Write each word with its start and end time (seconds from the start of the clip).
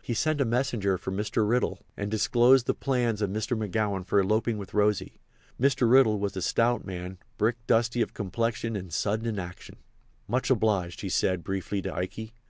He 0.00 0.14
sent 0.14 0.40
a 0.40 0.44
messenger 0.44 0.96
for 0.96 1.10
Mr. 1.10 1.44
Riddle 1.44 1.84
and 1.96 2.08
disclosed 2.08 2.66
the 2.66 2.72
plans 2.72 3.20
of 3.20 3.30
Mr. 3.30 3.58
McGowan 3.58 4.06
for 4.06 4.20
eloping 4.20 4.56
with 4.56 4.74
Rosy. 4.74 5.18
Mr. 5.60 5.90
Riddle 5.90 6.20
was 6.20 6.36
a 6.36 6.40
stout 6.42 6.84
man, 6.84 7.18
brick 7.36 7.56
dusty 7.66 8.00
of 8.00 8.14
complexion 8.14 8.76
and 8.76 8.92
sudden 8.92 9.26
in 9.26 9.40
action. 9.40 9.78
"Much 10.28 10.50
obliged," 10.50 11.00
he 11.00 11.08
said, 11.08 11.42
briefly, 11.42 11.82
to 11.82 11.92
Ikey. 11.92 12.32